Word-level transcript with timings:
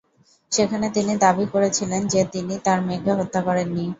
সেখানে 0.51 0.87
তিনি 0.89 1.13
দাবি 1.17 1.45
করেছিলেন 1.53 2.01
যে 2.07 2.21
তিনি 2.33 2.55
তার 2.65 2.79
মেয়েকে 2.81 3.11
হত্যা 3.19 3.41
করেননি। 3.47 3.85